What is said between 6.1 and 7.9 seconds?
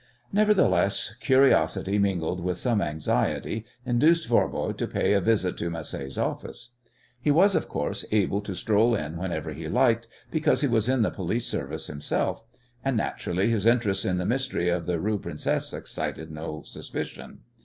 office. He was, of